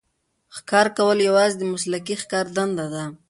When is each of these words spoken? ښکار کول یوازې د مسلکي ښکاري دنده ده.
ښکار 0.55 0.87
کول 0.97 1.17
یوازې 1.27 1.55
د 1.57 1.63
مسلکي 1.73 2.15
ښکاري 2.21 2.51
دنده 2.55 2.85
ده. 2.93 3.03